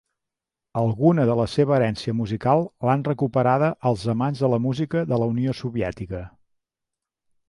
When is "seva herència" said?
1.55-2.15